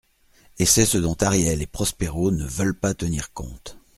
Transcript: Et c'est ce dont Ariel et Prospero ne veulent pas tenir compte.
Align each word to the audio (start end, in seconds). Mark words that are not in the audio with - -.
Et 0.57 0.65
c'est 0.65 0.87
ce 0.87 0.97
dont 0.97 1.13
Ariel 1.21 1.61
et 1.61 1.67
Prospero 1.67 2.31
ne 2.31 2.43
veulent 2.43 2.73
pas 2.73 2.95
tenir 2.95 3.33
compte. 3.33 3.77